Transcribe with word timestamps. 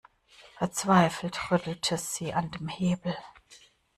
Verzweifelt 0.57 1.51
rüttelte 1.51 1.95
sie 1.99 2.33
an 2.33 2.49
dem 2.49 2.67
Hebel. 2.69 3.15